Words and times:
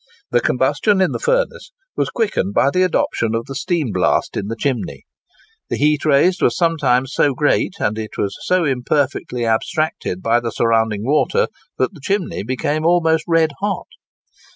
The 0.31 0.41
combustion 0.41 0.99
in 0.99 1.11
the 1.11 1.19
furnace 1.19 1.71
was 1.95 2.09
quickened 2.09 2.55
by 2.55 2.71
the 2.71 2.81
adoption 2.81 3.35
of 3.35 3.45
the 3.45 3.53
steam 3.53 3.91
blast 3.91 4.35
in 4.35 4.47
the 4.47 4.55
chimney. 4.55 5.03
The 5.69 5.77
heat 5.77 6.05
raised 6.05 6.41
was 6.41 6.57
sometimes 6.57 7.13
so 7.13 7.35
great, 7.35 7.75
and 7.79 7.95
it 7.99 8.17
was 8.17 8.35
so 8.47 8.65
imperfectly 8.65 9.45
abstracted 9.45 10.23
by 10.23 10.39
the 10.39 10.49
surrounding 10.49 11.05
water, 11.05 11.45
that 11.77 11.93
the 11.93 12.01
chimney 12.01 12.41
became 12.41 12.83
almost 12.83 13.25
red 13.27 13.51
hot. 13.59 13.89